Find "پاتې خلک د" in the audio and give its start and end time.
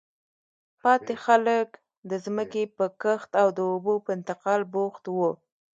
0.81-2.11